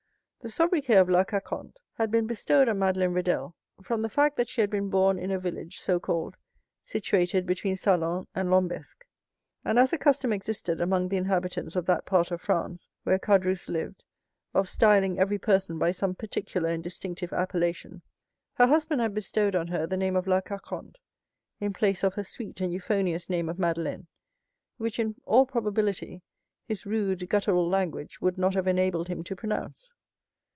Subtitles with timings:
[0.43, 3.53] The sobriquet of La Carconte had been bestowed on Madeleine Radelle
[3.83, 6.35] from the fact that she had been born in a village, so called,
[6.81, 9.05] situated between Salon and Lambesc;
[9.63, 13.69] and as a custom existed among the inhabitants of that part of France where Caderousse
[13.69, 14.03] lived
[14.55, 18.01] of styling every person by some particular and distinctive appellation,
[18.55, 20.99] her husband had bestowed on her the name of La Carconte
[21.59, 24.07] in place of her sweet and euphonious name of Madeleine,
[24.77, 26.23] which, in all probability,
[26.65, 29.91] his rude gutteral language would not have enabled him to pronounce.